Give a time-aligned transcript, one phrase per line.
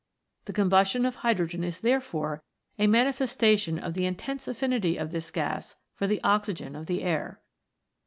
[0.45, 2.43] The combustion of hydrogen is there fore
[2.79, 7.39] a manifestation of the intense affinity of this gas for the oxygen of the air.